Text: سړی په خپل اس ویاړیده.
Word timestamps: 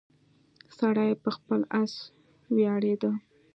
سړی 0.77 1.09
په 1.23 1.29
خپل 1.37 1.59
اس 1.81 1.93
ویاړیده. 2.55 3.11